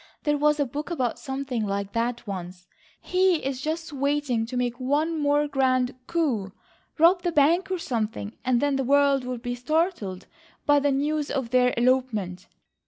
There 0.23 0.39
was 0.39 0.59
a 0.59 0.65
book 0.65 0.89
about 0.89 1.19
something 1.19 1.63
like 1.63 1.91
that 1.93 2.25
once. 2.25 2.65
He 2.99 3.35
is 3.35 3.61
just 3.61 3.93
waiting 3.93 4.47
to 4.47 4.57
make 4.57 4.79
one 4.79 5.15
more 5.15 5.47
grand 5.47 5.93
coup, 6.07 6.51
rob 6.97 7.21
the 7.21 7.31
bank 7.31 7.69
or 7.69 7.77
something 7.77 8.35
and 8.43 8.59
then 8.59 8.77
the 8.77 8.83
world 8.83 9.23
will 9.25 9.37
be 9.37 9.53
startled 9.53 10.25
by 10.65 10.79
the 10.79 10.89
news 10.91 11.29
of 11.29 11.51
their 11.51 11.71
elopement. 11.77 12.47